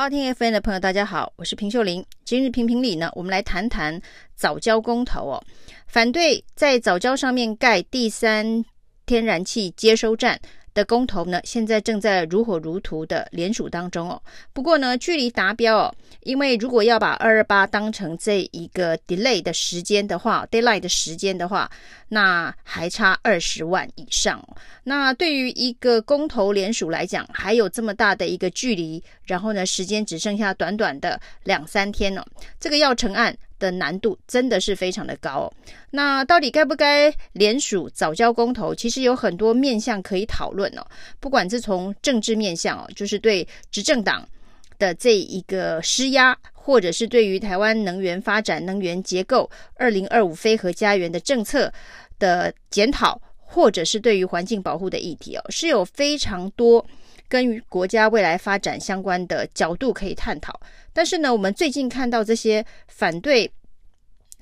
[0.00, 2.02] 好好听 FM 的朋友，大家好，我是平秀玲。
[2.24, 4.00] 今日评评理呢，我们来谈谈
[4.34, 5.44] 早交公投哦。
[5.86, 8.64] 反对在早交上面盖第三
[9.04, 10.40] 天然气接收站
[10.74, 14.20] 的公投呢，现在正在如火如荼的联署当中哦。
[14.52, 21.70] 不过呢，距离达标哦，因为如果要把二二八当成这一个 delay 的时间的话，deadline 的时间的话，
[22.08, 24.42] 那还差二十万以上。
[24.84, 32.24] 那对于一个公投联署来讲，还有这么大的一个距离，然后呢，时间只剩下短短的两三天哦，
[32.58, 35.52] 这个要成案的难度真的是非常的高哦。
[35.90, 38.74] 那到底该不该联署早教公投？
[38.74, 40.84] 其实有很多面向可以讨论哦。
[41.20, 44.28] 不管是从政治面向哦，就是对执政党
[44.78, 51.72] 的这一个施压，或者是对于台湾能源发展、能源结构、二零二五非核家园的政策
[52.18, 56.84] 的检讨，或者是对于环境保护的议题哦，是有非常多
[57.28, 60.58] 跟国家未来发展相关的角度可以探讨。
[60.92, 63.50] 但是呢，我们最近看到这些反对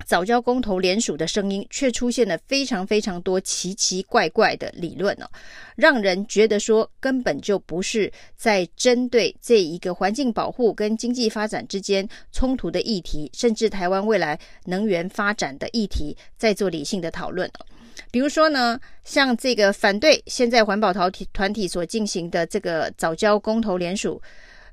[0.07, 5.29] 早教公投联署的声音，却出现了非常非常多奇奇怪怪的理论哦，
[5.75, 17.67] 让人觉得说根本就不是在针对这一个环境保护跟经济发展之间冲突的议题，甚至台湾未来能源发展的议题，在做理性的讨论哦。
[18.12, 24.23] 比如说呢，像这个反对现在环保团体团体所进行的这个早教公投联署。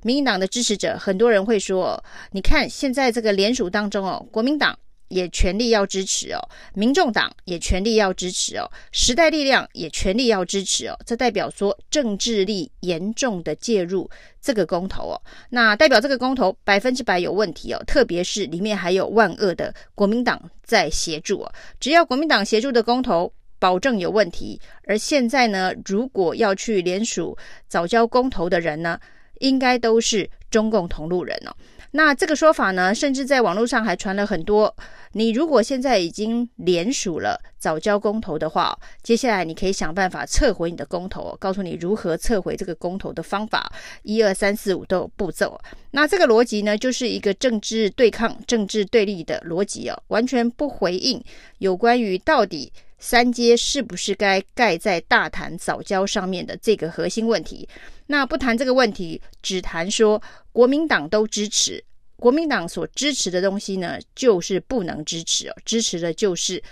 [0.02, 2.02] 民进党的支持者，很多人会说
[2.32, 6.40] ：“你看，现在这个联署当中哦，国民党也全力要支持哦，
[6.74, 10.98] 民众党也全力要支持哦，时代力量也全力要支持哦。
[11.06, 21.52] 这代表说政治力严重的介入这个公投哦，那代表这个公投百分之百有问题哦，特别是里面还有万恶的国民党在协助哦。
[21.78, 24.60] 只要国民党协助的公投，保证有问题。
[24.88, 28.98] 而现在呢，如果要去联署早交公投的人呢？”
[29.40, 31.54] 应该都是中共同路人哦。
[31.92, 34.74] 那这个说法呢，甚至在网络上还传了很多。
[35.12, 43.72] 你如果现在已经联署了早交公投的话，接下来你可以想办法撤回你的公投，告诉你如何撤回这个公投的方法，
[44.02, 45.58] 一二三四五都有步骤。
[45.92, 51.22] 那这个逻辑呢，就是一个政治对抗、政治对立的逻辑哦，完全不回应
[51.58, 52.70] 有关于到底。
[52.98, 57.68] 三阶是不是该盖在大潭早教上面的这个核心问题？
[58.06, 60.22] 那不谈这个问题，只谈说
[60.52, 61.82] 国民党都支持，
[62.16, 66.62] 国民党所支持的东西呢，就是不能支持哦，支持的就是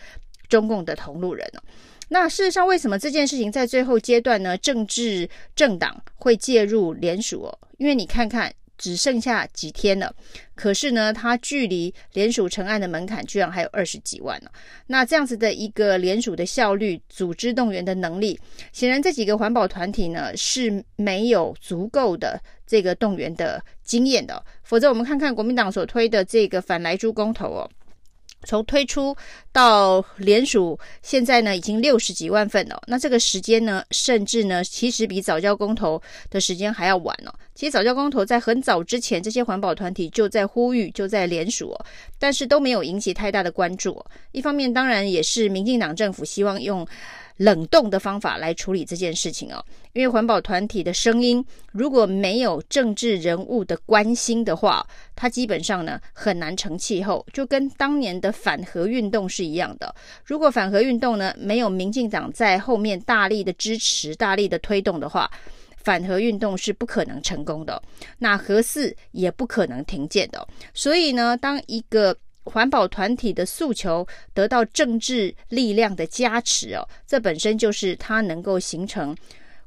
[0.49, 1.63] 中共的同路人哦。
[2.09, 4.57] 那事实上，为什么这件事情在最后阶段呢？
[4.59, 7.59] 政治政党会介入联署哦？
[7.79, 8.55] 因为你看看。
[8.77, 10.15] 只剩下几天了，
[10.55, 14.51] 可是呢，它距离联署成案的门槛居然还有二十几万呢。
[14.89, 18.39] 那这样子的一个联署的效率、组织动员的能力，
[18.73, 24.45] 显然这几个环保团体呢是没有足够的这个动员的经验的。
[24.63, 27.71] 否则，我们看看国民党所推的这个反来猪公投哦。
[28.45, 29.17] 从推出
[29.53, 32.83] 到联署，现在呢已经六十几万份了。
[32.87, 36.01] 那这个时间呢，甚至呢，其实比早教公投
[36.31, 37.33] 的时间还要晚呢。
[37.55, 41.77] 其实早教公投在很早之前，这些环保团体就在呼吁，就在联署，
[42.19, 44.05] 但是都没有引起太大的关注。
[44.33, 46.87] 一方面，当然也是民进党政府希望用。
[47.39, 54.87] 冷冻的方法来处理这件事情哦，因为环保团体的声音如果没有政治人物的关心的话，
[55.17, 59.93] 它基本上呢很难成气候，就跟当年的反核运动是一样的。
[60.25, 65.29] 如果反核运动呢没有民进党在后面大力的支持、大力的推动的话，
[65.77, 67.83] 反核运动是不可能成功的，
[68.19, 70.47] 那核四也不可能停建的。
[70.73, 79.17] 所以呢，当一个环保团体的诉求得到政治力量的加持哦，这本身就是它能够形成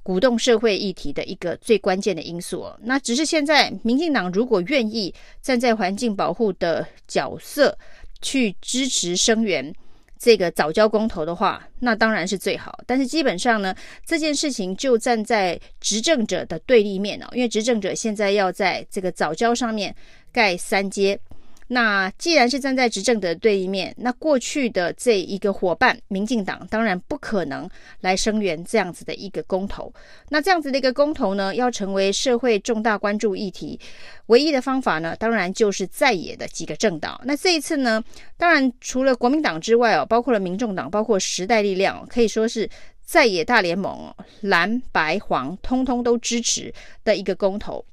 [0.03, 2.79] 鼓动社会议题的一个最关键的因素哦。
[2.83, 7.77] 那只是现在民进党如果愿意站在环境保护的角色
[8.21, 9.73] 去支持声援
[10.17, 12.79] 这个早教公投的话，那当然是最好。
[12.85, 19.93] 但是基本上呢，这件事情就站在执政者的对立面哦，因为执政者现在要在这个早教上面
[20.31, 21.19] 盖三阶。
[21.67, 27.69] 那既然是站在执政的对立面，那过去的这一个伙伴民进党当然不可能
[28.01, 29.91] 来声援这样子的一个公投。
[30.29, 33.79] 那这样子的一个公投呢，要成为社会重大关注议题，
[34.27, 37.19] 唯一的方法呢，当然就是在野的几个政党。
[37.25, 38.03] 那这一次呢，
[38.37, 42.69] 当然除了国民党之外哦，包括了民众党，包括时代力量，可以说是
[43.03, 46.73] 在野大联盟，蓝白黄通通都支持
[47.03, 47.83] 的一个公投。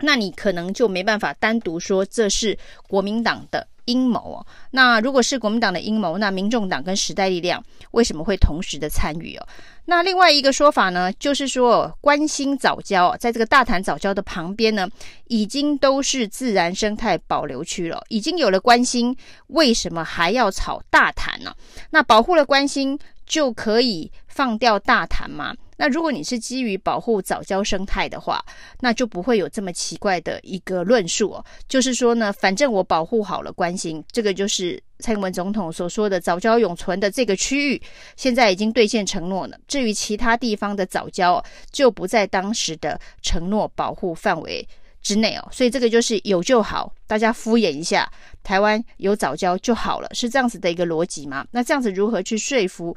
[0.00, 2.56] 那你可能就没办法单独说这是
[2.86, 4.46] 国民党的阴谋哦。
[4.70, 7.62] 那如果是国民党的阴谋，那民众党跟时代力量
[7.92, 9.46] 为什么会同时的参与哦？
[9.86, 14.86] 那另外一个说法呢，就是说关心藻礁，在这个大潭早教的旁边呢，
[15.28, 19.16] 已经都是自然生态保留区了，已经有了关心，
[19.46, 21.54] 为什么还要炒大潭呢？
[21.88, 25.54] 那保护了关心，就可以放掉大潭吗？
[25.78, 28.44] 那如果你是基于保护早教生态的话，
[28.80, 31.44] 那就不会有这么奇怪的一个论述哦。
[31.68, 37.80] 就是说呢，反正我保护好了关心，这个就是蔡英文总统所说的早教永存的这个区域，
[38.16, 39.56] 现在已经兑现承诺了。
[39.68, 44.66] 至于其他地方的早教，就不在当时的承诺保护范围
[45.02, 45.48] 之内哦。
[45.52, 48.10] 所以这个就是有就好，大家敷衍一下，
[48.42, 51.46] 台湾有早教就好了，是这样子的一个逻辑吗？
[51.50, 52.96] 那这样子如何去说服？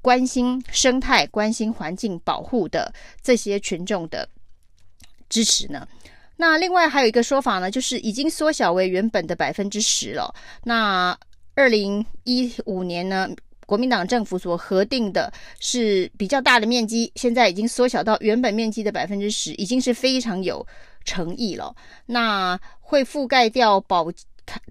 [0.00, 4.28] 关心生态、关心环境保护的这些群众的
[5.28, 5.86] 支持呢？
[6.36, 10.34] 那另外还有一个说法呢，就是已经缩小为原本的百分之十了。
[10.64, 11.16] 那
[11.54, 13.28] 二零一五年呢，
[13.64, 20.66] 国民党政府所核定的是比较大的面积，现在已经缩小到原本面积的百分之十，已经是非常有
[21.04, 21.74] 诚意了。
[22.06, 24.06] 那会覆盖掉保。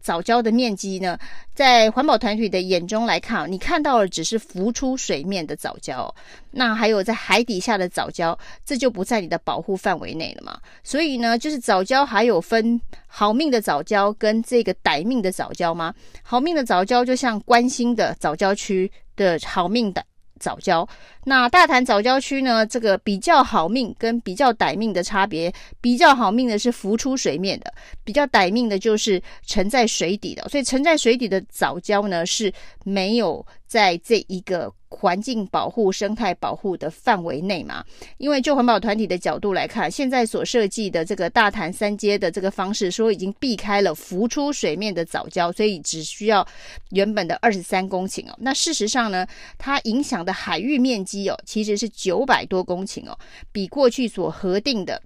[0.02, 1.18] 早礁的面积呢，
[1.56, 6.14] 在环保团体的眼中来看，你看到的只是浮出水面的早礁，
[6.52, 10.60] 那还有在海底下的早礁，这就不在你的保护范围内了嘛。
[10.84, 15.96] 所以呢，就是早礁还有分好命的早礁跟这个歹命的早礁吗？
[16.22, 20.04] 好命的早礁就像关心的早礁区的好命的。
[20.42, 20.86] 早礁，
[21.26, 22.66] 那大潭早礁区呢？
[22.66, 27.72] 这个比较好命跟比较歹命的差别，比较好命的是浮出水面的，
[28.04, 30.50] 比较歹命的就是沉在水底的。
[30.50, 32.52] 所以沉在水底的早礁呢，是
[32.84, 34.70] 没有在这一个。
[34.94, 37.84] 环境保护、生态保护的范围内嘛，
[38.18, 46.46] 因为就环保团体的角度来看，现在所设计的这个大潭三接的这个方式，说已经避开了浮出水面的藻礁，所以只需要
[46.90, 48.36] 原本的二十三公顷哦。
[48.40, 49.26] 那事实上呢，
[49.58, 53.18] 它影响的海域面积哦，其实是九百多公顷哦，
[53.54, 55.02] 比过去所核定的。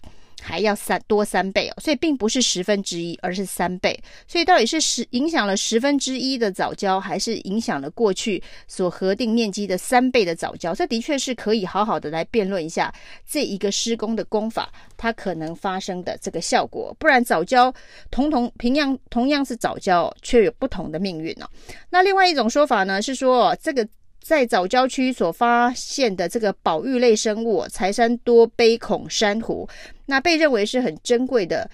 [0.46, 4.00] 还要三多三倍哦，所以并不是十分之一，而是三倍。
[4.28, 10.76] 所以到底是十影响了十分之一的藻礁，还是影响了过去所核定面积的三倍的藻礁？
[10.76, 12.94] 这的确是可以好好的来辩论一下
[13.28, 16.96] 这一个施工的工法，它可能发生的这个效果。
[17.00, 17.74] 不然藻礁
[18.12, 21.50] 同同平样同样是藻礁，却有不同的命运呢。
[21.90, 23.88] 那另外一种说法呢，是说这个。
[24.25, 29.69] 在早礁区所发现的这个保育类生物柴山多杯孔珊瑚，
[30.07, 31.69] 那被认为是很珍贵的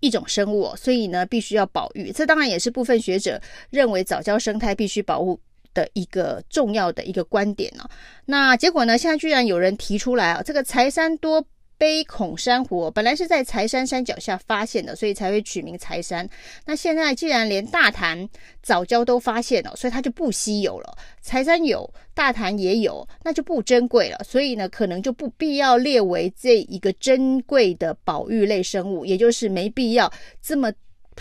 [0.00, 2.10] 一种生物，所以呢必须要保育。
[2.10, 5.38] 这当然也是部分学者认为早礁生态必须保护
[5.74, 7.86] 的一个重要的一个观点呢。
[8.24, 11.44] 那结果呢，现在居然有人提出来啊，这个柴山多。
[11.80, 16.28] 杯孔珊瑚本来是在柴山山脚下发现的，所以才会取名柴山。
[16.66, 18.28] 那现在既然连大潭
[18.62, 20.98] 早礁都发现了，所以它就不稀有了。
[21.22, 24.18] 柴山有，大潭也有，那就不珍贵了。
[24.22, 30.12] 所以呢，可能就不必要列为这一个珍贵的保育类生物，也就是没必要
[30.42, 30.70] 这么。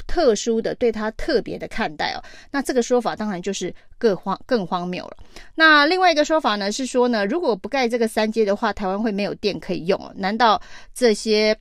[0.08, 5.18] 特殊的对他特别的看待哦，那这个说法当然就是更荒更荒谬了。
[5.56, 10.14] 那另外一个说法呢是说呢，如果不盖这个三阶的话，台湾会没有电可以用哦？
[10.16, 10.62] 难道
[10.94, 11.58] 这些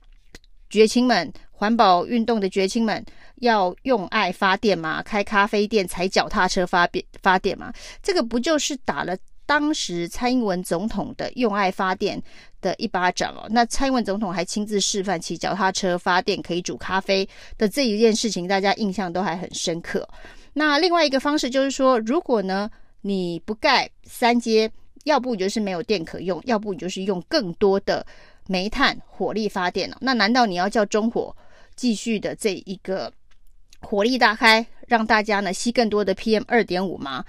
[0.69, 3.03] 绝青们、环保运动的绝青们
[3.37, 5.01] 要用爱发电吗？
[5.03, 7.73] 开咖啡店、踩脚踏车发电发电吗？
[8.01, 9.17] 这个不就是打了？
[9.45, 12.21] 当时蔡英文总统的用爱发电
[12.61, 17.27] 的一巴掌哦，那蔡英文总统还亲自示范骑脚踏车发电可以煮咖啡
[17.57, 20.07] 的这一件事情，大家印象都还很深刻。
[20.53, 22.69] 那另外一个方式就是说，如果呢
[23.01, 24.69] 你不盖三阶，
[25.05, 28.05] 要不你就是没有电可用，要不你就是用更多的
[28.47, 29.97] 煤炭火力发电了。
[30.01, 31.35] 那难道你要叫中火
[31.75, 33.11] 继续的这一个
[33.79, 37.23] 火力大开，让大家呢吸更多的 PM 二点五吗？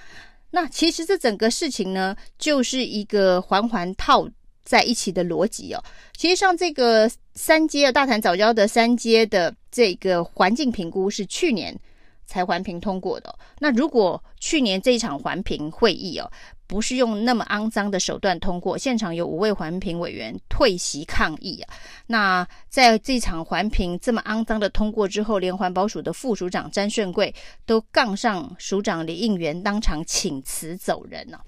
[0.51, 4.29] 那其实这整个事情呢，就是一个环环套
[4.65, 5.83] 在一起的逻辑哦。
[6.17, 11.79] 其实像这个三接大潭早教的三阶的这个环境评估是去年
[12.27, 13.35] 才环评通过的。
[13.59, 16.31] 那如果去年这一场环评会议哦。
[16.71, 21.75] 不是用那么肮脏的手段通过，现场有五位环评委员退席抗议啊。
[22.07, 27.35] 那在这场环评这么肮脏的通过之后，连环保署的副署长詹顺贵
[27.67, 31.43] 都杠上署长李应元，当场请辞走人了。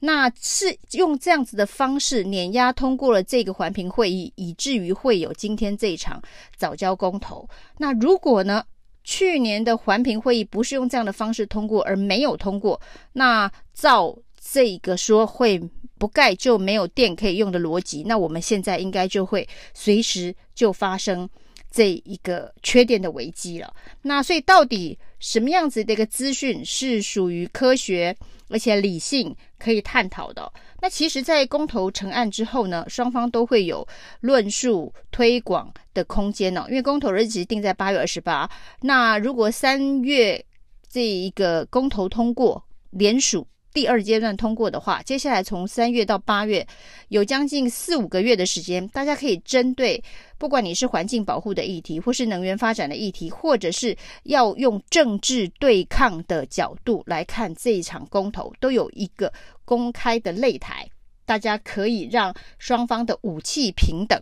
[0.00, 6.20] 那是用这样子的方式碾压通过了这个环评会议，以至于会有今天这一场
[6.56, 7.48] 早交公投。
[7.78, 8.64] 那如果呢，
[9.04, 12.80] 去年的环评会议不是用这样的方式通过，而没有通过，
[13.12, 14.16] 那照。
[14.42, 15.60] 这个说会
[15.98, 21.28] 不盖就没有电可以用的逻辑，那我们现在应该就会随时就发生
[21.70, 23.72] 这一个缺电的危机了。
[24.02, 28.16] 那所以到底什么样子的一个资讯是属于科学
[28.48, 30.52] 而且理性可以探讨的？
[30.80, 33.86] 那其实，在公投成案之后呢，双方都会有
[34.20, 36.66] 论述推广的空间呢。
[36.68, 38.50] 因为公投日期定在八月二十八，
[38.80, 40.44] 那如果三月
[40.88, 43.46] 这一个公投通过，联署。
[43.72, 46.66] 第二阶段通过的话，接下来从三月到八月，
[47.08, 50.02] 有将近四五个月的时间，大家可以针对
[50.38, 59.32] 不管你是环境保护的议题，或是能源发展的议题，或者是要用政治对抗的角度来看这一场公投，都有一个
[59.64, 60.88] 公开的擂台，
[61.24, 64.20] 大家可以让双方的武器平等，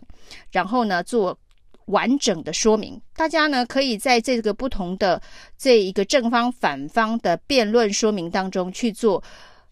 [0.51, 1.37] 然后呢做。
[1.89, 5.21] 完整的说明，大家呢可以在这个不同的
[5.57, 9.23] 这一个正方反方的辩论说明当中去做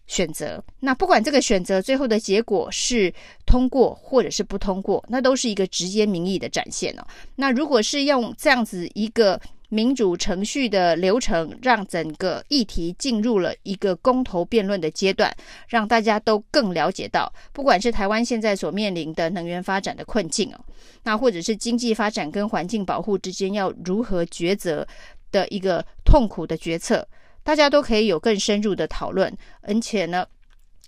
[0.06, 0.62] 选择。
[0.80, 3.12] 那不管这个选择最后的结果是
[3.44, 7.06] 通过或者是不通过，那都是一个直接民意的展现哦。
[7.36, 9.40] 那如果是用这样子一个。
[9.70, 15.30] 民主程序的流程，让整个议题进入了一个公投辩论的阶段，
[15.68, 20.60] 让大家都更了解到，不管是台湾现在所面临的能源发展的困境哦，
[21.02, 24.86] 那或者是经济发展跟环境保护之间要如何抉择
[25.30, 27.06] 的一个痛苦的决策，
[27.42, 30.26] 大家都可以有更深入的讨论，而且呢，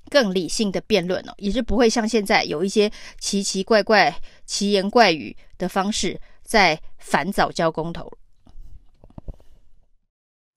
[0.08, 4.14] 更理性的辩论哦，也是不会像现在有一些奇奇怪怪、
[4.46, 8.10] 奇言怪语的方式在反藻礁公投。